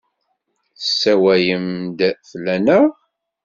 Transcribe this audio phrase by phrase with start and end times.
[0.79, 1.99] Tessawalemt-d
[2.29, 2.85] fell-aneɣ?